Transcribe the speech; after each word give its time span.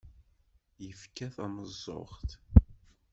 Yefka 0.85 1.27
tameẓẓuɣt. 1.35 2.29